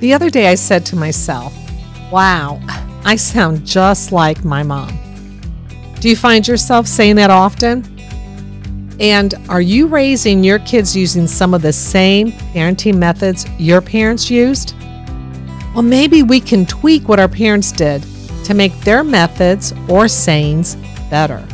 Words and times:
The 0.00 0.14
other 0.14 0.30
day 0.30 0.48
I 0.48 0.54
said 0.54 0.86
to 0.86 0.96
myself, 0.96 1.54
wow, 2.10 2.58
I 3.04 3.16
sound 3.16 3.66
just 3.66 4.12
like 4.12 4.44
my 4.46 4.62
mom. 4.62 4.98
Do 6.00 6.08
you 6.08 6.16
find 6.16 6.48
yourself 6.48 6.86
saying 6.86 7.16
that 7.16 7.28
often? 7.28 7.84
And 8.98 9.34
are 9.50 9.60
you 9.60 9.86
raising 9.86 10.42
your 10.42 10.58
kids 10.60 10.96
using 10.96 11.26
some 11.26 11.52
of 11.52 11.60
the 11.60 11.72
same 11.72 12.32
parenting 12.54 12.96
methods 12.96 13.44
your 13.58 13.82
parents 13.82 14.30
used? 14.30 14.74
Well, 15.74 15.82
maybe 15.82 16.22
we 16.22 16.40
can 16.40 16.64
tweak 16.64 17.06
what 17.06 17.20
our 17.20 17.28
parents 17.28 17.70
did 17.70 18.02
to 18.44 18.54
make 18.54 18.72
their 18.80 19.04
methods 19.04 19.74
or 19.86 20.08
sayings 20.08 20.76
better. 21.10 21.46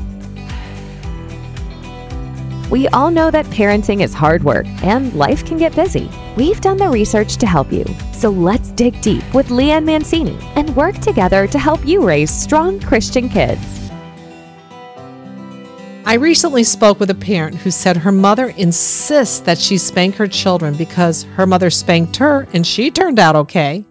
We 2.70 2.86
all 2.88 3.10
know 3.10 3.32
that 3.32 3.46
parenting 3.46 4.02
is 4.02 4.14
hard 4.14 4.44
work 4.44 4.66
and 4.84 5.12
life 5.14 5.44
can 5.44 5.58
get 5.58 5.74
busy. 5.74 6.08
We've 6.36 6.60
done 6.60 6.76
the 6.76 6.88
research 6.88 7.38
to 7.38 7.46
help 7.46 7.72
you. 7.72 7.84
So 8.16 8.30
let's 8.30 8.70
dig 8.70 8.98
deep 9.02 9.22
with 9.34 9.48
Leanne 9.48 9.84
Mancini 9.84 10.38
and 10.54 10.74
work 10.74 10.96
together 11.00 11.46
to 11.48 11.58
help 11.58 11.86
you 11.86 12.02
raise 12.02 12.30
strong 12.30 12.80
Christian 12.80 13.28
kids. 13.28 13.60
I 16.06 16.14
recently 16.14 16.64
spoke 16.64 16.98
with 16.98 17.10
a 17.10 17.14
parent 17.14 17.56
who 17.56 17.70
said 17.70 17.98
her 17.98 18.12
mother 18.12 18.54
insists 18.56 19.40
that 19.40 19.58
she 19.58 19.76
spank 19.76 20.14
her 20.14 20.26
children 20.26 20.74
because 20.76 21.24
her 21.34 21.46
mother 21.46 21.68
spanked 21.68 22.16
her 22.16 22.48
and 22.54 22.66
she 22.66 22.90
turned 22.90 23.18
out 23.18 23.36
okay. 23.36 23.84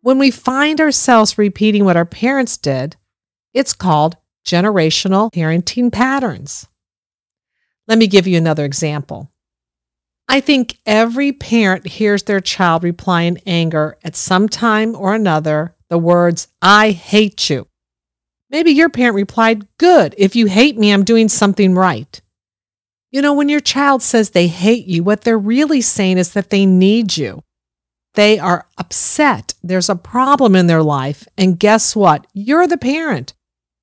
When 0.00 0.18
we 0.18 0.30
find 0.30 0.80
ourselves 0.80 1.36
repeating 1.36 1.84
what 1.84 1.98
our 1.98 2.06
parents 2.06 2.56
did, 2.56 2.96
it's 3.52 3.74
called 3.74 4.16
generational 4.46 5.30
parenting 5.30 5.92
patterns. 5.92 6.68
Let 7.86 7.98
me 7.98 8.06
give 8.06 8.26
you 8.26 8.38
another 8.38 8.64
example. 8.64 9.30
I 10.28 10.40
think 10.40 10.78
every 10.86 11.32
parent 11.32 11.86
hears 11.86 12.22
their 12.22 12.40
child 12.40 12.82
reply 12.82 13.22
in 13.22 13.38
anger 13.46 13.98
at 14.02 14.16
some 14.16 14.48
time 14.48 14.94
or 14.96 15.14
another 15.14 15.74
the 15.90 15.98
words, 15.98 16.48
I 16.60 16.90
hate 16.90 17.50
you. 17.50 17.68
Maybe 18.50 18.72
your 18.72 18.88
parent 18.88 19.14
replied, 19.14 19.66
Good, 19.78 20.14
if 20.18 20.34
you 20.34 20.46
hate 20.46 20.78
me, 20.78 20.92
I'm 20.92 21.04
doing 21.04 21.28
something 21.28 21.74
right. 21.74 22.20
You 23.10 23.22
know, 23.22 23.34
when 23.34 23.48
your 23.48 23.60
child 23.60 24.02
says 24.02 24.30
they 24.30 24.48
hate 24.48 24.86
you, 24.86 25.04
what 25.04 25.20
they're 25.20 25.38
really 25.38 25.80
saying 25.80 26.18
is 26.18 26.32
that 26.32 26.50
they 26.50 26.66
need 26.66 27.16
you. 27.16 27.44
They 28.14 28.38
are 28.38 28.66
upset. 28.78 29.54
There's 29.62 29.88
a 29.88 29.96
problem 29.96 30.56
in 30.56 30.66
their 30.66 30.82
life. 30.82 31.28
And 31.36 31.58
guess 31.58 31.94
what? 31.94 32.26
You're 32.32 32.66
the 32.66 32.78
parent, 32.78 33.34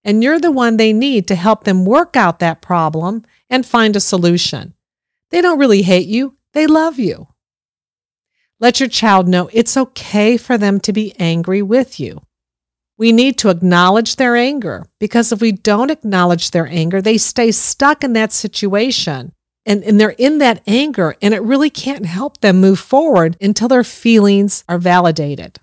and 0.04 0.24
you're 0.24 0.40
the 0.40 0.52
one 0.52 0.78
they 0.78 0.94
need 0.94 1.28
to 1.28 1.36
help 1.36 1.64
them 1.64 1.86
work 1.86 2.16
out 2.16 2.40
that 2.40 2.62
problem 2.62 3.24
and 3.50 3.66
find 3.66 3.96
a 3.96 4.02
solution. 4.02 4.74
They 5.32 5.42
don't 5.42 5.60
really 5.60 5.82
hate 5.82 6.08
you, 6.08 6.36
they 6.54 6.68
love 6.68 7.00
you. 7.00 7.28
Let 8.60 8.80
your 8.80 8.90
child 8.90 9.28
know 9.28 9.50
it's 9.52 9.76
okay 9.76 10.38
for 10.38 10.58
them 10.58 10.80
to 10.82 10.94
be 10.94 11.16
angry 11.18 11.62
with 11.62 12.00
you. 12.00 12.22
We 12.98 13.12
need 13.12 13.40
to 13.40 13.50
acknowledge 13.50 14.18
their 14.18 14.36
anger 14.36 14.86
because 15.00 15.32
if 15.32 15.42
we 15.42 15.52
don't 15.52 15.90
acknowledge 15.90 16.52
their 16.52 16.68
anger, 16.68 17.02
they 17.02 17.18
stay 17.18 17.52
stuck 17.52 18.04
in 18.04 18.14
that 18.14 18.32
situation 18.32 19.34
and, 19.66 19.84
and 19.84 20.00
they're 20.00 20.12
in 20.12 20.38
that 20.38 20.62
anger 20.68 21.16
and 21.22 21.34
it 21.34 21.42
really 21.42 21.72
can't 21.72 22.06
help 22.06 22.42
them 22.42 22.62
move 22.62 22.80
forward 22.80 23.38
until 23.42 23.68
their 23.68 23.84
feelings 23.84 24.64
are 24.70 24.78
validated. 24.78 25.60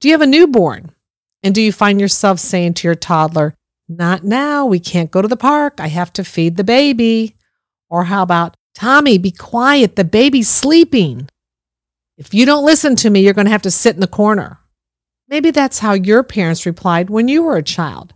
Do 0.00 0.08
you 0.08 0.14
have 0.14 0.20
a 0.20 0.26
newborn? 0.26 0.94
And 1.42 1.54
do 1.54 1.62
you 1.62 1.72
find 1.72 1.98
yourself 1.98 2.38
saying 2.38 2.74
to 2.74 2.88
your 2.88 2.94
toddler, 2.94 3.54
not 3.88 4.22
now. 4.22 4.66
We 4.66 4.78
can't 4.78 5.10
go 5.10 5.22
to 5.22 5.28
the 5.28 5.36
park. 5.36 5.80
I 5.80 5.88
have 5.88 6.12
to 6.14 6.24
feed 6.24 6.56
the 6.56 6.64
baby. 6.64 7.36
Or 7.90 8.04
how 8.04 8.22
about, 8.22 8.56
Tommy, 8.74 9.18
be 9.18 9.32
quiet. 9.32 9.96
The 9.96 10.04
baby's 10.04 10.48
sleeping. 10.48 11.28
If 12.16 12.32
you 12.32 12.46
don't 12.46 12.64
listen 12.64 12.96
to 12.96 13.10
me, 13.10 13.20
you're 13.20 13.34
going 13.34 13.46
to 13.46 13.50
have 13.50 13.62
to 13.62 13.70
sit 13.70 13.94
in 13.94 14.00
the 14.00 14.06
corner. 14.06 14.60
Maybe 15.28 15.50
that's 15.50 15.80
how 15.80 15.92
your 15.92 16.22
parents 16.22 16.66
replied 16.66 17.10
when 17.10 17.28
you 17.28 17.42
were 17.42 17.56
a 17.56 17.62
child. 17.62 18.14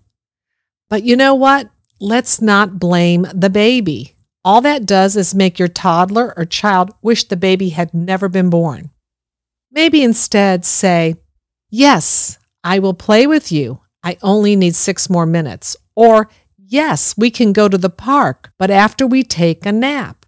But 0.89 1.05
you 1.05 1.16
know 1.16 1.34
what? 1.34 1.70
Let's 2.00 2.41
not 2.41 2.78
blame 2.78 3.26
the 3.32 3.50
baby. 3.50 4.15
All 4.44 4.60
that 4.60 4.84
does 4.84 5.16
is 5.16 5.34
make 5.34 5.59
your 5.59 5.69
toddler 5.69 6.34
or 6.37 6.44
child 6.44 6.91
wish 7.03 7.25
the 7.25 7.37
baby 7.37 7.71
had 7.71 7.94
never 7.94 8.28
been 8.28 8.50
born. 8.50 8.91
Maybe 9.71 10.03
instead 10.03 10.65
say, 10.65 11.16
Yes, 11.71 12.38
I 12.62 12.78
will 12.78 12.94
play 12.94 13.27
with 13.27 13.50
you. 13.50 13.81
I 14.03 14.19
only 14.22 14.54
need 14.54 14.75
six 14.77 15.09
more 15.09 15.27
minutes. 15.27 15.77
Or, 15.97 16.28
yes, 16.74 17.14
we 17.16 17.30
can 17.30 17.52
go 17.52 17.68
to 17.68 17.78
the 17.78 17.90
park, 17.90 18.50
but 18.58 18.70
after 18.70 19.06
we 19.06 19.22
take 19.22 19.64
a 19.64 19.72
nap. 19.72 20.26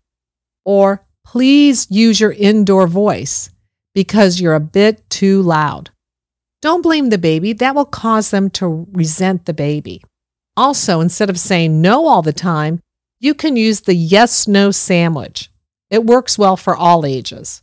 Or, 0.64 1.04
please 1.24 1.86
use 1.90 2.20
your 2.20 2.32
indoor 2.32 2.86
voice 2.86 3.50
because 3.94 4.40
you're 4.40 4.54
a 4.54 4.60
bit 4.60 5.08
too 5.10 5.42
loud. 5.42 5.90
Don't 6.62 6.82
blame 6.82 7.10
the 7.10 7.18
baby, 7.18 7.52
that 7.52 7.74
will 7.74 7.84
cause 7.84 8.30
them 8.30 8.48
to 8.50 8.86
resent 8.92 9.44
the 9.44 9.54
baby. 9.54 10.02
Also, 10.56 11.00
instead 11.00 11.28
of 11.28 11.38
saying 11.38 11.82
no 11.82 12.06
all 12.06 12.22
the 12.22 12.32
time, 12.32 12.80
you 13.20 13.34
can 13.34 13.56
use 13.56 13.82
the 13.82 13.94
yes 13.94 14.48
no 14.48 14.70
sandwich. 14.70 15.50
It 15.90 16.06
works 16.06 16.38
well 16.38 16.56
for 16.56 16.74
all 16.74 17.04
ages. 17.04 17.62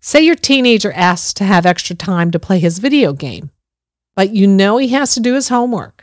Say 0.00 0.22
your 0.22 0.34
teenager 0.34 0.92
asks 0.92 1.32
to 1.34 1.44
have 1.44 1.64
extra 1.64 1.94
time 1.94 2.30
to 2.32 2.40
play 2.40 2.58
his 2.58 2.78
video 2.78 3.12
game 3.12 3.50
but 4.14 4.30
you 4.30 4.46
know 4.46 4.78
he 4.78 4.88
has 4.88 5.14
to 5.14 5.20
do 5.20 5.34
his 5.34 5.48
homework. 5.48 6.01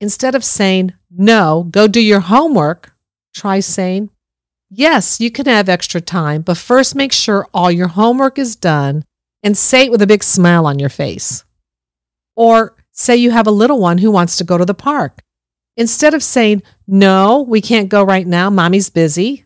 Instead 0.00 0.34
of 0.34 0.44
saying, 0.44 0.92
no, 1.10 1.66
go 1.70 1.88
do 1.88 2.00
your 2.00 2.20
homework, 2.20 2.92
try 3.34 3.60
saying, 3.60 4.10
yes, 4.70 5.20
you 5.20 5.30
can 5.30 5.46
have 5.46 5.68
extra 5.68 6.00
time, 6.00 6.42
but 6.42 6.56
first 6.56 6.94
make 6.94 7.12
sure 7.12 7.48
all 7.52 7.70
your 7.70 7.88
homework 7.88 8.38
is 8.38 8.56
done 8.56 9.04
and 9.42 9.56
say 9.56 9.84
it 9.84 9.90
with 9.90 10.02
a 10.02 10.06
big 10.06 10.22
smile 10.22 10.66
on 10.66 10.78
your 10.78 10.88
face. 10.88 11.44
Or 12.36 12.76
say 12.92 13.16
you 13.16 13.30
have 13.30 13.46
a 13.46 13.52
little 13.52 13.80
one 13.80 13.98
who 13.98 14.10
wants 14.10 14.36
to 14.36 14.44
go 14.44 14.58
to 14.58 14.64
the 14.64 14.74
park. 14.74 15.22
Instead 15.76 16.14
of 16.14 16.22
saying, 16.22 16.62
no, 16.86 17.42
we 17.42 17.60
can't 17.60 17.88
go 17.88 18.02
right 18.02 18.26
now, 18.26 18.50
mommy's 18.50 18.90
busy, 18.90 19.44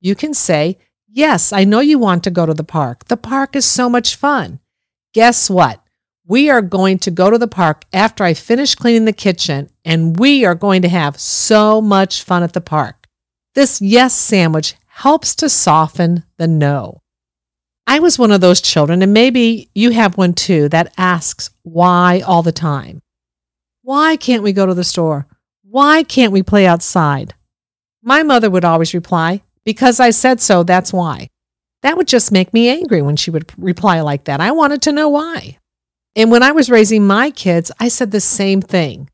you 0.00 0.14
can 0.14 0.34
say, 0.34 0.78
yes, 1.08 1.52
I 1.52 1.64
know 1.64 1.80
you 1.80 1.98
want 1.98 2.24
to 2.24 2.30
go 2.30 2.46
to 2.46 2.54
the 2.54 2.64
park. 2.64 3.04
The 3.06 3.16
park 3.16 3.54
is 3.54 3.64
so 3.64 3.88
much 3.88 4.16
fun. 4.16 4.60
Guess 5.12 5.50
what? 5.50 5.81
We 6.32 6.48
are 6.48 6.62
going 6.62 6.98
to 7.00 7.10
go 7.10 7.28
to 7.28 7.36
the 7.36 7.46
park 7.46 7.84
after 7.92 8.24
I 8.24 8.32
finish 8.32 8.74
cleaning 8.74 9.04
the 9.04 9.12
kitchen, 9.12 9.68
and 9.84 10.18
we 10.18 10.46
are 10.46 10.54
going 10.54 10.80
to 10.80 10.88
have 10.88 11.20
so 11.20 11.82
much 11.82 12.22
fun 12.22 12.42
at 12.42 12.54
the 12.54 12.62
park. 12.62 13.06
This 13.54 13.82
yes 13.82 14.14
sandwich 14.14 14.74
helps 14.86 15.34
to 15.34 15.50
soften 15.50 16.24
the 16.38 16.48
no. 16.48 17.02
I 17.86 17.98
was 17.98 18.18
one 18.18 18.32
of 18.32 18.40
those 18.40 18.62
children, 18.62 19.02
and 19.02 19.12
maybe 19.12 19.68
you 19.74 19.90
have 19.90 20.16
one 20.16 20.32
too, 20.32 20.70
that 20.70 20.94
asks 20.96 21.50
why 21.64 22.22
all 22.26 22.42
the 22.42 22.50
time. 22.50 23.02
Why 23.82 24.16
can't 24.16 24.42
we 24.42 24.54
go 24.54 24.64
to 24.64 24.72
the 24.72 24.84
store? 24.84 25.26
Why 25.68 26.02
can't 26.02 26.32
we 26.32 26.42
play 26.42 26.66
outside? 26.66 27.34
My 28.02 28.22
mother 28.22 28.48
would 28.48 28.64
always 28.64 28.94
reply, 28.94 29.42
Because 29.66 30.00
I 30.00 30.08
said 30.08 30.40
so, 30.40 30.62
that's 30.62 30.94
why. 30.94 31.28
That 31.82 31.98
would 31.98 32.08
just 32.08 32.32
make 32.32 32.54
me 32.54 32.70
angry 32.70 33.02
when 33.02 33.16
she 33.16 33.30
would 33.30 33.52
reply 33.58 34.00
like 34.00 34.24
that. 34.24 34.40
I 34.40 34.52
wanted 34.52 34.80
to 34.80 34.92
know 34.92 35.10
why. 35.10 35.58
And 36.14 36.30
when 36.30 36.42
I 36.42 36.52
was 36.52 36.70
raising 36.70 37.06
my 37.06 37.30
kids, 37.30 37.72
I 37.80 37.88
said 37.88 38.10
the 38.10 38.20
same 38.20 38.60
thing 38.60 39.08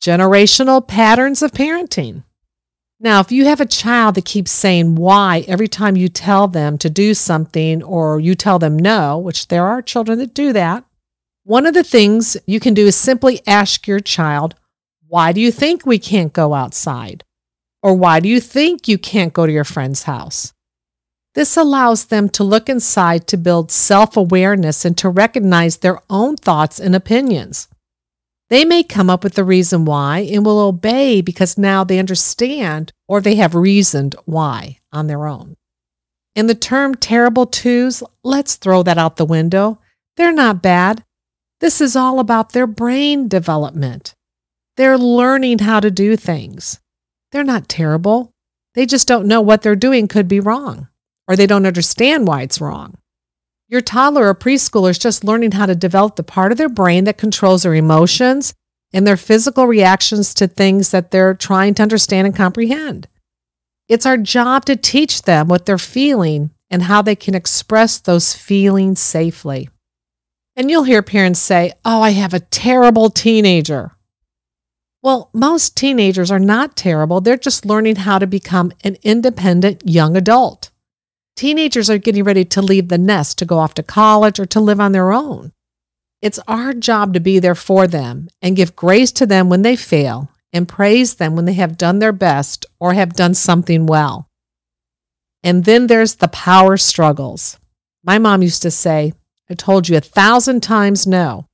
generational 0.00 0.86
patterns 0.86 1.42
of 1.42 1.52
parenting. 1.52 2.24
Now, 3.00 3.20
if 3.20 3.32
you 3.32 3.46
have 3.46 3.60
a 3.60 3.66
child 3.66 4.14
that 4.14 4.24
keeps 4.24 4.50
saying 4.50 4.94
why 4.94 5.44
every 5.48 5.68
time 5.68 5.96
you 5.96 6.08
tell 6.08 6.46
them 6.46 6.78
to 6.78 6.88
do 6.88 7.12
something 7.14 7.82
or 7.82 8.20
you 8.20 8.34
tell 8.34 8.58
them 8.58 8.78
no, 8.78 9.18
which 9.18 9.48
there 9.48 9.66
are 9.66 9.82
children 9.82 10.18
that 10.18 10.34
do 10.34 10.52
that, 10.52 10.84
one 11.42 11.66
of 11.66 11.74
the 11.74 11.84
things 11.84 12.36
you 12.46 12.60
can 12.60 12.72
do 12.72 12.86
is 12.86 12.96
simply 12.96 13.42
ask 13.46 13.86
your 13.86 14.00
child, 14.00 14.54
Why 15.06 15.32
do 15.32 15.40
you 15.40 15.52
think 15.52 15.84
we 15.84 15.98
can't 15.98 16.32
go 16.32 16.54
outside? 16.54 17.24
Or 17.82 17.94
why 17.94 18.20
do 18.20 18.28
you 18.30 18.40
think 18.40 18.88
you 18.88 18.96
can't 18.96 19.34
go 19.34 19.44
to 19.44 19.52
your 19.52 19.64
friend's 19.64 20.04
house? 20.04 20.53
This 21.34 21.56
allows 21.56 22.06
them 22.06 22.28
to 22.30 22.44
look 22.44 22.68
inside 22.68 23.26
to 23.26 23.36
build 23.36 23.72
self 23.72 24.16
awareness 24.16 24.84
and 24.84 24.96
to 24.98 25.08
recognize 25.08 25.78
their 25.78 26.00
own 26.08 26.36
thoughts 26.36 26.78
and 26.78 26.94
opinions. 26.94 27.68
They 28.50 28.64
may 28.64 28.84
come 28.84 29.10
up 29.10 29.24
with 29.24 29.34
the 29.34 29.42
reason 29.42 29.84
why 29.84 30.20
and 30.20 30.46
will 30.46 30.60
obey 30.60 31.20
because 31.22 31.58
now 31.58 31.82
they 31.82 31.98
understand 31.98 32.92
or 33.08 33.20
they 33.20 33.34
have 33.34 33.54
reasoned 33.54 34.14
why 34.26 34.78
on 34.92 35.08
their 35.08 35.26
own. 35.26 35.56
And 36.36 36.48
the 36.48 36.54
term 36.54 36.94
terrible 36.94 37.46
twos, 37.46 38.02
let's 38.22 38.54
throw 38.54 38.82
that 38.84 38.98
out 38.98 39.16
the 39.16 39.24
window. 39.24 39.80
They're 40.16 40.32
not 40.32 40.62
bad. 40.62 41.04
This 41.60 41.80
is 41.80 41.96
all 41.96 42.20
about 42.20 42.52
their 42.52 42.66
brain 42.66 43.26
development. 43.26 44.14
They're 44.76 44.98
learning 44.98 45.60
how 45.60 45.80
to 45.80 45.90
do 45.90 46.16
things. 46.16 46.80
They're 47.32 47.44
not 47.44 47.68
terrible. 47.68 48.32
They 48.74 48.86
just 48.86 49.08
don't 49.08 49.26
know 49.26 49.40
what 49.40 49.62
they're 49.62 49.74
doing 49.74 50.06
could 50.06 50.28
be 50.28 50.38
wrong 50.40 50.88
or 51.28 51.36
they 51.36 51.46
don't 51.46 51.66
understand 51.66 52.26
why 52.26 52.42
it's 52.42 52.60
wrong. 52.60 52.96
Your 53.68 53.80
toddler 53.80 54.28
or 54.28 54.34
preschooler 54.34 54.90
is 54.90 54.98
just 54.98 55.24
learning 55.24 55.52
how 55.52 55.66
to 55.66 55.74
develop 55.74 56.16
the 56.16 56.22
part 56.22 56.52
of 56.52 56.58
their 56.58 56.68
brain 56.68 57.04
that 57.04 57.18
controls 57.18 57.62
their 57.62 57.74
emotions 57.74 58.54
and 58.92 59.06
their 59.06 59.16
physical 59.16 59.66
reactions 59.66 60.34
to 60.34 60.46
things 60.46 60.90
that 60.90 61.10
they're 61.10 61.34
trying 61.34 61.74
to 61.74 61.82
understand 61.82 62.26
and 62.26 62.36
comprehend. 62.36 63.08
It's 63.88 64.06
our 64.06 64.16
job 64.16 64.64
to 64.66 64.76
teach 64.76 65.22
them 65.22 65.48
what 65.48 65.66
they're 65.66 65.78
feeling 65.78 66.50
and 66.70 66.84
how 66.84 67.02
they 67.02 67.16
can 67.16 67.34
express 67.34 67.98
those 67.98 68.34
feelings 68.34 69.00
safely. 69.00 69.68
And 70.56 70.70
you'll 70.70 70.84
hear 70.84 71.02
parents 71.02 71.40
say, 71.40 71.72
Oh, 71.84 72.00
I 72.00 72.10
have 72.10 72.32
a 72.32 72.40
terrible 72.40 73.10
teenager. 73.10 73.92
Well, 75.02 75.28
most 75.34 75.76
teenagers 75.76 76.30
are 76.30 76.38
not 76.38 76.76
terrible. 76.76 77.20
They're 77.20 77.36
just 77.36 77.66
learning 77.66 77.96
how 77.96 78.18
to 78.18 78.26
become 78.26 78.72
an 78.82 78.96
independent 79.02 79.82
young 79.84 80.16
adult. 80.16 80.70
Teenagers 81.36 81.90
are 81.90 81.98
getting 81.98 82.22
ready 82.22 82.44
to 82.44 82.62
leave 82.62 82.88
the 82.88 82.98
nest 82.98 83.38
to 83.38 83.44
go 83.44 83.58
off 83.58 83.74
to 83.74 83.82
college 83.82 84.38
or 84.38 84.46
to 84.46 84.60
live 84.60 84.80
on 84.80 84.92
their 84.92 85.12
own. 85.12 85.52
It's 86.22 86.38
our 86.46 86.72
job 86.72 87.12
to 87.14 87.20
be 87.20 87.38
there 87.38 87.56
for 87.56 87.86
them 87.86 88.28
and 88.40 88.56
give 88.56 88.76
grace 88.76 89.10
to 89.12 89.26
them 89.26 89.48
when 89.48 89.62
they 89.62 89.76
fail 89.76 90.30
and 90.52 90.68
praise 90.68 91.16
them 91.16 91.34
when 91.34 91.44
they 91.44 91.54
have 91.54 91.76
done 91.76 91.98
their 91.98 92.12
best 92.12 92.64
or 92.78 92.94
have 92.94 93.14
done 93.14 93.34
something 93.34 93.86
well. 93.86 94.28
And 95.42 95.64
then 95.64 95.88
there's 95.88 96.14
the 96.14 96.28
power 96.28 96.76
struggles. 96.76 97.58
My 98.04 98.18
mom 98.18 98.42
used 98.42 98.62
to 98.62 98.70
say, 98.70 99.12
I 99.50 99.54
told 99.54 99.88
you 99.88 99.96
a 99.96 100.00
thousand 100.00 100.62
times 100.62 101.06
no. 101.06 101.46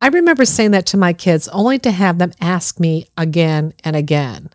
I 0.00 0.08
remember 0.08 0.44
saying 0.44 0.70
that 0.70 0.86
to 0.86 0.96
my 0.96 1.12
kids 1.12 1.48
only 1.48 1.78
to 1.80 1.90
have 1.90 2.18
them 2.18 2.32
ask 2.40 2.80
me 2.80 3.08
again 3.18 3.74
and 3.84 3.96
again. 3.96 4.50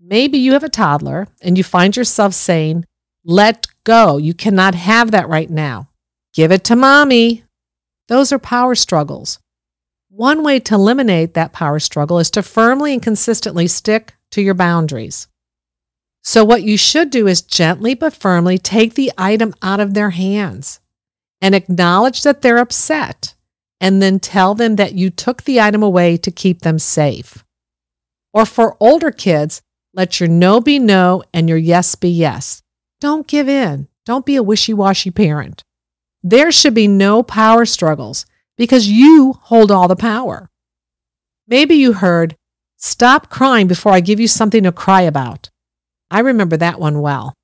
Maybe 0.00 0.38
you 0.38 0.52
have 0.52 0.64
a 0.64 0.70
toddler 0.70 1.26
and 1.42 1.58
you 1.58 1.64
find 1.64 1.94
yourself 1.94 2.32
saying, 2.32 2.86
Let 3.30 3.66
go. 3.84 4.16
You 4.16 4.32
cannot 4.32 4.74
have 4.74 5.10
that 5.10 5.28
right 5.28 5.50
now. 5.50 5.90
Give 6.32 6.50
it 6.50 6.64
to 6.64 6.76
mommy. 6.76 7.44
Those 8.08 8.32
are 8.32 8.38
power 8.38 8.74
struggles. 8.74 9.38
One 10.08 10.42
way 10.42 10.60
to 10.60 10.74
eliminate 10.74 11.34
that 11.34 11.52
power 11.52 11.78
struggle 11.78 12.18
is 12.20 12.30
to 12.30 12.42
firmly 12.42 12.94
and 12.94 13.02
consistently 13.02 13.66
stick 13.66 14.14
to 14.30 14.40
your 14.40 14.54
boundaries. 14.54 15.28
So, 16.24 16.42
what 16.42 16.62
you 16.62 16.78
should 16.78 17.10
do 17.10 17.26
is 17.26 17.42
gently 17.42 17.94
but 17.94 18.14
firmly 18.14 18.56
take 18.56 18.94
the 18.94 19.12
item 19.18 19.52
out 19.60 19.78
of 19.78 19.92
their 19.92 20.10
hands 20.10 20.80
and 21.42 21.54
acknowledge 21.54 22.22
that 22.22 22.40
they're 22.40 22.56
upset 22.56 23.34
and 23.78 24.00
then 24.00 24.20
tell 24.20 24.54
them 24.54 24.76
that 24.76 24.94
you 24.94 25.10
took 25.10 25.42
the 25.42 25.60
item 25.60 25.82
away 25.82 26.16
to 26.16 26.30
keep 26.30 26.62
them 26.62 26.78
safe. 26.78 27.44
Or 28.32 28.46
for 28.46 28.78
older 28.80 29.10
kids, 29.10 29.60
let 29.92 30.18
your 30.18 30.30
no 30.30 30.62
be 30.62 30.78
no 30.78 31.24
and 31.34 31.46
your 31.46 31.58
yes 31.58 31.94
be 31.94 32.08
yes. 32.08 32.62
Don't 33.00 33.26
give 33.26 33.48
in. 33.48 33.88
Don't 34.04 34.26
be 34.26 34.36
a 34.36 34.42
wishy 34.42 34.74
washy 34.74 35.10
parent. 35.10 35.62
There 36.22 36.50
should 36.50 36.74
be 36.74 36.88
no 36.88 37.22
power 37.22 37.64
struggles 37.64 38.26
because 38.56 38.88
you 38.88 39.34
hold 39.42 39.70
all 39.70 39.88
the 39.88 39.96
power. 39.96 40.50
Maybe 41.46 41.76
you 41.76 41.92
heard, 41.94 42.36
Stop 42.80 43.28
crying 43.28 43.66
before 43.66 43.92
I 43.92 43.98
give 43.98 44.20
you 44.20 44.28
something 44.28 44.62
to 44.62 44.70
cry 44.70 45.02
about. 45.02 45.50
I 46.12 46.20
remember 46.20 46.56
that 46.56 46.78
one 46.78 47.00
well. 47.00 47.34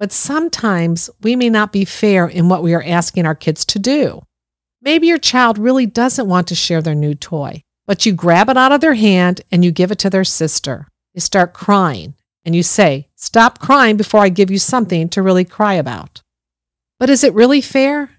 But 0.00 0.10
sometimes 0.10 1.08
we 1.20 1.36
may 1.36 1.48
not 1.48 1.72
be 1.72 1.84
fair 1.84 2.26
in 2.26 2.48
what 2.48 2.64
we 2.64 2.74
are 2.74 2.82
asking 2.82 3.24
our 3.24 3.36
kids 3.36 3.64
to 3.66 3.78
do. 3.78 4.22
Maybe 4.80 5.06
your 5.06 5.18
child 5.18 5.56
really 5.56 5.86
doesn't 5.86 6.26
want 6.26 6.48
to 6.48 6.56
share 6.56 6.82
their 6.82 6.96
new 6.96 7.14
toy, 7.14 7.62
but 7.86 8.04
you 8.04 8.12
grab 8.12 8.48
it 8.48 8.56
out 8.56 8.72
of 8.72 8.80
their 8.80 8.94
hand 8.94 9.42
and 9.52 9.64
you 9.64 9.70
give 9.70 9.92
it 9.92 10.00
to 10.00 10.10
their 10.10 10.24
sister. 10.24 10.88
They 11.14 11.20
start 11.20 11.54
crying, 11.54 12.16
and 12.44 12.54
you 12.54 12.62
say, 12.62 13.08
Stop 13.16 13.58
crying 13.58 13.96
before 13.96 14.20
I 14.20 14.28
give 14.28 14.50
you 14.50 14.58
something 14.58 15.08
to 15.10 15.22
really 15.22 15.44
cry 15.44 15.74
about. 15.74 16.22
But 16.98 17.10
is 17.10 17.24
it 17.24 17.34
really 17.34 17.60
fair? 17.60 18.10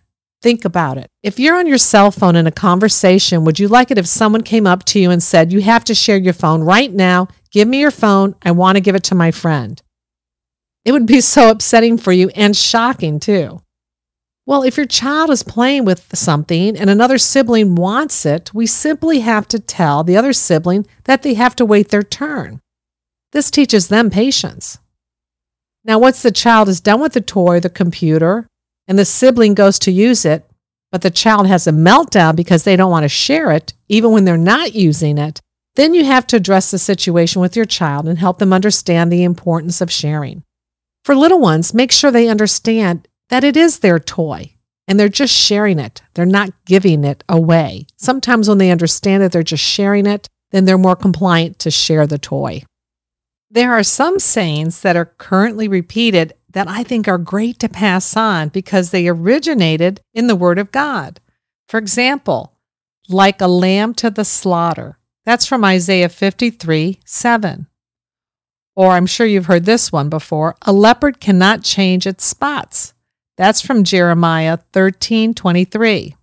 Think 0.42 0.66
about 0.66 0.98
it. 0.98 1.10
If 1.22 1.40
you're 1.40 1.58
on 1.58 1.68
your 1.68 1.78
cell 1.78 2.12
phone 2.12 2.36
in 2.36 2.48
a 2.48 2.52
conversation, 2.52 3.46
would 3.46 3.60
you 3.60 3.70
like 3.70 3.92
it 3.92 3.98
if 3.98 4.06
someone 4.06 4.42
came 4.42 4.68
up 4.68 4.84
to 4.86 5.00
you 5.00 5.10
and 5.10 5.24
said, 5.24 5.54
You 5.54 5.62
have 5.62 5.86
to 5.86 5.96
share 5.96 6.18
your 6.18 6.34
phone 6.34 6.64
right 6.64 6.92
now? 6.92 7.30
Give 7.52 7.68
me 7.68 7.80
your 7.80 7.92
phone. 7.92 8.36
I 8.44 8.52
want 8.52 8.76
to 8.76 8.82
give 8.82 8.96
it 8.96 9.04
to 9.06 9.16
my 9.16 9.32
friend. 9.32 9.82
It 10.84 10.92
would 10.92 11.06
be 11.06 11.22
so 11.22 11.50
upsetting 11.50 11.98
for 11.98 12.12
you 12.12 12.30
and 12.36 12.56
shocking 12.58 13.20
too. 13.20 13.62
Well, 14.46 14.64
if 14.64 14.76
your 14.76 14.86
child 14.86 15.30
is 15.30 15.44
playing 15.44 15.86
with 15.86 16.14
something 16.14 16.76
and 16.76 16.90
another 16.90 17.18
sibling 17.18 17.76
wants 17.76 18.26
it, 18.26 18.54
we 18.54 18.68
simply 18.68 19.22
have 19.22 19.48
to 19.48 19.60
tell 19.60 20.04
the 20.04 20.18
other 20.18 20.34
sibling 20.34 20.86
that 21.06 21.24
they 21.24 21.36
have 21.36 21.56
to 21.56 21.66
wait 21.66 21.90
their 21.90 22.04
turn. 22.04 22.60
This 23.34 23.52
teaches 23.52 23.88
them 23.90 24.10
patience. 24.10 24.78
Now, 25.84 26.00
once 26.00 26.22
the 26.22 26.32
child 26.32 26.70
is 26.70 26.80
done 26.80 27.02
with 27.02 27.14
the 27.14 27.22
toy, 27.22 27.60
the 27.60 27.70
computer, 27.70 28.48
and 28.88 28.98
the 28.98 29.06
sibling 29.06 29.54
goes 29.54 29.78
to 29.80 29.92
use 29.92 30.24
it, 30.24 30.50
but 30.92 31.02
the 31.02 31.10
child 31.10 31.48
has 31.48 31.66
a 31.66 31.72
meltdown 31.72 32.36
because 32.36 32.64
they 32.64 32.76
don't 32.76 32.92
want 32.92 33.04
to 33.04 33.10
share 33.10 33.52
it, 33.52 33.74
even 33.90 34.12
when 34.12 34.24
they're 34.24 34.38
not 34.38 34.76
using 34.76 35.18
it, 35.18 35.42
then 35.76 35.96
you 35.96 36.06
have 36.06 36.28
to 36.28 36.36
address 36.36 36.70
the 36.70 36.78
situation 36.78 37.42
with 37.42 37.56
your 37.56 37.66
child 37.66 38.08
and 38.08 38.20
help 38.20 38.38
them 38.38 38.54
understand 38.54 39.12
the 39.12 39.24
importance 39.24 39.82
of 39.82 39.92
sharing. 39.92 40.44
For 41.04 41.16
little 41.16 41.40
ones, 41.40 41.74
make 41.74 41.92
sure 41.92 42.12
they 42.12 42.30
understand 42.30 43.08
that 43.30 43.44
it 43.44 43.58
is 43.58 43.80
their 43.80 44.00
toy 44.00 44.54
and 44.88 45.00
they're 45.00 45.10
just 45.10 45.34
sharing 45.34 45.80
it. 45.80 46.04
They're 46.14 46.26
not 46.26 46.52
giving 46.66 47.04
it 47.04 47.24
away. 47.28 47.88
Sometimes 47.98 48.48
when 48.48 48.60
they 48.60 48.70
understand 48.70 49.24
that 49.24 49.32
they're 49.32 49.42
just 49.42 49.64
sharing 49.64 50.06
it, 50.06 50.30
then 50.52 50.66
they're 50.66 50.78
more 50.78 50.96
compliant 50.96 51.58
to 51.60 51.72
share 51.72 52.06
the 52.06 52.20
toy. 52.20 52.64
There 53.54 53.74
are 53.74 53.84
some 53.84 54.18
sayings 54.18 54.82
that 54.82 54.96
are 54.96 55.14
currently 55.20 55.68
repeated 55.68 56.34
that 56.50 56.68
I 56.68 56.82
think 56.82 57.08
are 57.08 57.20
great 57.20 57.60
to 57.60 57.70
pass 57.70 58.18
on 58.18 58.50
because 58.50 58.90
they 58.90 59.08
originated 59.08 60.02
in 60.12 60.26
the 60.26 60.36
Word 60.36 60.58
of 60.58 60.72
God. 60.72 61.20
For 61.68 61.78
example, 61.78 62.54
like 63.08 63.42
a 63.42 63.48
lamb 63.48 63.94
to 63.96 64.10
the 64.10 64.26
slaughter. 64.26 64.98
That's 65.24 65.46
from 65.46 65.64
Isaiah 65.64 66.10
53 66.10 67.00
7. 67.06 67.68
Or 68.76 68.94
I'm 68.94 69.06
sure 69.06 69.28
you've 69.28 69.46
heard 69.46 69.66
this 69.66 69.92
one 69.92 70.10
before 70.10 70.56
a 70.64 70.74
leopard 70.74 71.20
cannot 71.20 71.62
change 71.62 72.08
its 72.08 72.26
spots. 72.26 72.96
That's 73.38 73.62
from 73.62 73.84
Jeremiah 73.84 74.58
13 74.72 75.36
23. 75.36 76.16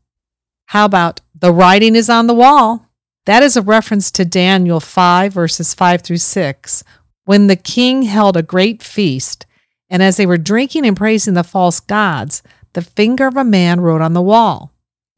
How 0.66 0.84
about 0.84 1.20
the 1.32 1.52
writing 1.52 1.94
is 1.94 2.10
on 2.10 2.26
the 2.26 2.34
wall? 2.34 2.88
That 3.26 3.44
is 3.44 3.56
a 3.56 3.62
reference 3.62 4.10
to 4.12 4.24
Daniel 4.24 4.80
5, 4.80 5.32
verses 5.32 5.74
5 5.74 6.02
through 6.02 6.16
6, 6.16 6.84
when 7.24 7.46
the 7.46 7.56
king 7.56 8.02
held 8.02 8.36
a 8.36 8.42
great 8.42 8.82
feast, 8.82 9.46
and 9.88 10.02
as 10.02 10.16
they 10.16 10.26
were 10.26 10.38
drinking 10.38 10.86
and 10.86 10.96
praising 10.96 11.34
the 11.34 11.44
false 11.44 11.80
gods, 11.80 12.42
the 12.72 12.82
finger 12.82 13.26
of 13.26 13.36
a 13.36 13.44
man 13.44 13.80
wrote 13.80 14.00
on 14.00 14.12
the 14.12 14.22
wall. 14.22 14.72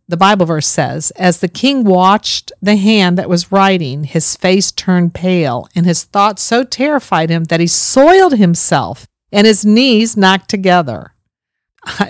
The 0.09 0.17
Bible 0.17 0.47
verse 0.47 0.67
says, 0.67 1.11
As 1.13 1.41
the 1.41 1.49
king 1.49 1.85
watched 1.85 2.53
the 2.61 2.77
hand 2.77 3.17
that 3.19 3.29
was 3.29 3.53
writing, 3.53 4.05
his 4.05 4.37
face 4.37 4.73
turned 4.73 5.15
pale, 5.15 5.69
and 5.75 5.87
his 5.87 6.05
thoughts 6.05 6.43
so 6.43 6.65
terrified 6.65 7.31
him 7.31 7.45
that 7.45 7.61
he 7.61 7.67
soiled 7.67 8.37
himself 8.37 9.07
and 9.31 9.47
his 9.47 9.65
knees 9.65 10.17
knocked 10.17 10.49
together. 10.49 11.15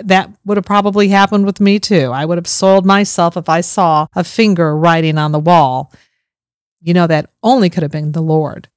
that 0.03 0.31
would 0.45 0.57
have 0.57 0.67
probably 0.67 1.09
happened 1.09 1.47
with 1.47 1.61
me 1.61 1.79
too. 1.79 2.11
I 2.13 2.25
would 2.25 2.39
have 2.39 2.47
soiled 2.47 2.85
myself 2.85 3.37
if 3.37 3.49
I 3.49 3.61
saw 3.61 4.07
a 4.15 4.25
finger 4.25 4.77
writing 4.77 5.17
on 5.17 5.33
the 5.33 5.39
wall. 5.39 5.93
You 6.81 6.95
know, 6.95 7.07
that 7.07 7.31
only 7.43 7.71
could 7.71 7.83
have 7.83 7.93
been 7.93 8.13
the 8.13 8.21
Lord. 8.21 8.69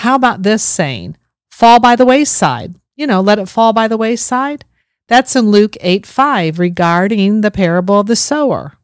How 0.00 0.14
about 0.14 0.44
this 0.44 0.62
saying, 0.62 1.18
fall 1.50 1.78
by 1.78 1.94
the 1.94 2.06
wayside? 2.06 2.74
You 2.96 3.06
know, 3.06 3.20
let 3.20 3.38
it 3.38 3.50
fall 3.50 3.74
by 3.74 3.86
the 3.86 3.98
wayside. 3.98 4.64
That's 5.08 5.36
in 5.36 5.50
Luke 5.50 5.76
8 5.82 6.06
5 6.06 6.58
regarding 6.58 7.42
the 7.42 7.50
parable 7.50 8.00
of 8.00 8.06
the 8.06 8.16
sower. 8.16 8.78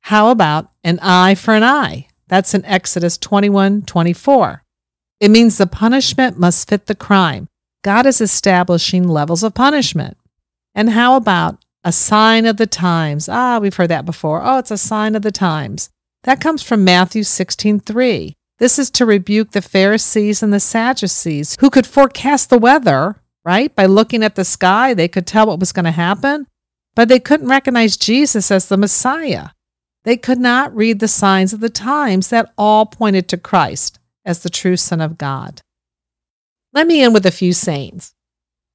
How 0.00 0.30
about 0.30 0.68
an 0.82 0.98
eye 1.00 1.36
for 1.36 1.54
an 1.54 1.62
eye? 1.62 2.08
That's 2.26 2.54
in 2.54 2.64
Exodus 2.64 3.18
21 3.18 3.82
24. 3.82 4.64
It 5.20 5.30
means 5.30 5.58
the 5.58 5.68
punishment 5.68 6.36
must 6.36 6.68
fit 6.68 6.86
the 6.86 6.96
crime. 6.96 7.46
God 7.84 8.04
is 8.04 8.20
establishing 8.20 9.06
levels 9.06 9.44
of 9.44 9.54
punishment. 9.54 10.16
And 10.74 10.90
how 10.90 11.14
about 11.14 11.64
a 11.84 11.92
sign 11.92 12.46
of 12.46 12.56
the 12.56 12.66
times? 12.66 13.28
Ah, 13.28 13.60
we've 13.60 13.76
heard 13.76 13.90
that 13.90 14.06
before. 14.06 14.42
Oh, 14.42 14.58
it's 14.58 14.72
a 14.72 14.76
sign 14.76 15.14
of 15.14 15.22
the 15.22 15.30
times. 15.30 15.88
That 16.24 16.40
comes 16.40 16.64
from 16.64 16.82
Matthew 16.82 17.22
16:3. 17.22 18.34
This 18.60 18.78
is 18.78 18.90
to 18.92 19.06
rebuke 19.06 19.52
the 19.52 19.62
Pharisees 19.62 20.42
and 20.42 20.52
the 20.52 20.60
Sadducees 20.60 21.56
who 21.60 21.70
could 21.70 21.86
forecast 21.86 22.50
the 22.50 22.58
weather, 22.58 23.16
right? 23.42 23.74
By 23.74 23.86
looking 23.86 24.22
at 24.22 24.34
the 24.34 24.44
sky, 24.44 24.92
they 24.92 25.08
could 25.08 25.26
tell 25.26 25.46
what 25.46 25.58
was 25.58 25.72
going 25.72 25.86
to 25.86 25.90
happen, 25.90 26.46
but 26.94 27.08
they 27.08 27.18
couldn't 27.18 27.48
recognize 27.48 27.96
Jesus 27.96 28.50
as 28.50 28.68
the 28.68 28.76
Messiah. 28.76 29.48
They 30.04 30.18
could 30.18 30.38
not 30.38 30.76
read 30.76 31.00
the 31.00 31.08
signs 31.08 31.54
of 31.54 31.60
the 31.60 31.70
times 31.70 32.28
that 32.28 32.52
all 32.58 32.84
pointed 32.84 33.28
to 33.28 33.38
Christ 33.38 33.98
as 34.26 34.42
the 34.42 34.50
true 34.50 34.76
Son 34.76 35.00
of 35.00 35.16
God. 35.16 35.62
Let 36.74 36.86
me 36.86 37.02
end 37.02 37.14
with 37.14 37.24
a 37.24 37.30
few 37.30 37.54
sayings. 37.54 38.14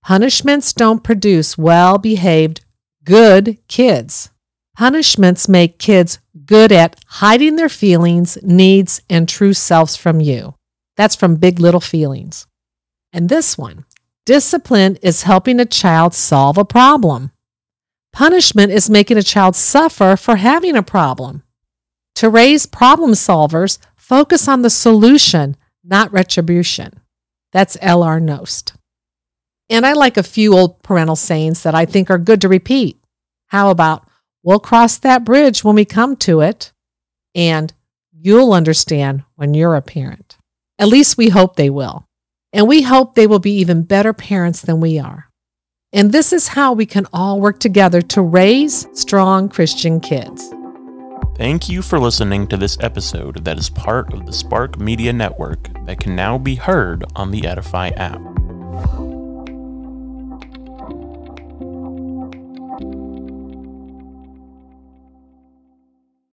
Punishments 0.04 0.74
don't 0.74 1.04
produce 1.04 1.60
well 1.60 2.00
behaved, 2.00 2.65
good 3.04 3.60
kids. 3.68 4.32
Punishments 4.75 5.48
make 5.48 5.79
kids 5.79 6.20
good 6.46 6.72
at 6.72 6.98
hiding 7.08 7.55
their 7.55 7.70
feelings, 7.70 8.38
needs, 8.44 9.01
and 9.10 9.27
true 9.27 9.53
selves 9.53 9.96
from 9.96 10.20
you. 10.20 10.55
That's 10.98 11.15
from 11.15 11.38
Big 11.38 11.60
Little 11.60 11.79
Feelings. 11.79 12.46
And 13.13 13.29
this 13.29 13.58
one 13.58 13.86
discipline 14.25 14.98
is 15.01 15.24
helping 15.24 15.60
a 15.60 15.65
child 15.65 16.13
solve 16.13 16.58
a 16.58 16.65
problem. 16.65 17.32
Punishment 18.12 18.72
is 18.72 18.89
making 18.89 19.17
a 19.17 19.24
child 19.24 19.55
suffer 19.55 20.15
for 20.17 20.38
having 20.38 20.75
a 20.75 20.84
problem. 20.84 21.44
To 22.15 22.29
raise 22.29 22.65
problem 22.65 23.12
solvers, 23.12 23.77
focus 23.96 24.48
on 24.48 24.62
the 24.62 24.70
solution, 24.70 25.58
not 25.84 26.12
retribution. 26.12 27.00
That's 27.51 27.77
L.R. 27.82 28.20
Knost. 28.20 28.74
And 29.70 29.86
I 29.86 29.94
like 29.94 30.17
a 30.17 30.24
few 30.24 30.53
old 30.53 30.82
parental 30.84 31.15
sayings 31.15 31.63
that 31.63 31.75
I 31.75 31.86
think 31.86 32.10
are 32.10 32.17
good 32.17 32.41
to 32.41 32.50
repeat. 32.50 33.00
How 33.48 33.70
about, 33.70 34.05
we'll 34.46 34.60
cross 34.60 34.98
that 35.00 35.25
bridge 35.25 35.66
when 35.66 35.75
we 35.75 35.84
come 35.84 36.16
to 36.16 36.40
it, 36.40 36.72
and 37.34 37.74
you'll 38.14 38.54
understand 38.54 39.24
when 39.36 39.54
you're 39.54 39.75
a 39.75 39.82
parent. 39.82 40.38
At 40.80 40.88
least 40.88 41.18
we 41.18 41.30
hope 41.30 41.56
they 41.56 41.70
will. 41.70 42.06
And 42.54 42.70
we 42.70 42.84
hope 42.84 43.16
they 43.16 43.28
will 43.28 43.40
be 43.40 43.58
even 43.58 43.84
better 43.84 44.14
parents 44.14 44.62
than 44.62 44.80
we 44.80 44.98
are. 44.98 45.30
And 45.92 46.14
this 46.14 46.32
is 46.32 46.48
how 46.50 46.72
we 46.72 46.86
can 46.86 47.06
all 47.12 47.42
work 47.42 47.60
together 47.60 48.02
to 48.02 48.22
raise 48.22 48.88
strong 48.94 49.50
Christian 49.50 50.00
kids. 50.00 50.54
Thank 51.36 51.68
you 51.68 51.82
for 51.82 52.00
listening 52.00 52.48
to 52.48 52.56
this 52.56 52.78
episode 52.80 53.44
that 53.44 53.58
is 53.58 53.70
part 53.70 54.14
of 54.14 54.25
the 54.25 54.32
Spark 54.32 54.80
Media 54.80 55.12
Network 55.12 55.68
that 55.86 56.00
can 56.00 56.16
now 56.16 56.38
be 56.38 56.56
heard 56.56 57.04
on 57.14 57.32
the 57.32 57.46
Edify 57.46 57.90
app. 57.90 58.22